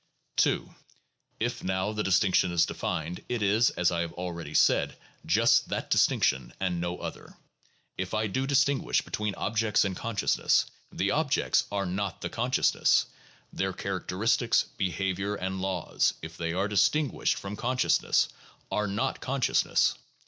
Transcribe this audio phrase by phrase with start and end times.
[0.37, 0.73] 2.
[1.39, 5.91] If, now, the distinction is defined, it is, as I have already said, just that
[5.91, 7.35] distinction and no other.
[7.99, 13.05] If I do distinguish between objects and consciousness, the objects are not the con sciousness.
[13.53, 18.27] Their characteristics, behavior, and laws, if they are distinguished from consciousness,
[18.71, 19.93] are not consciousness.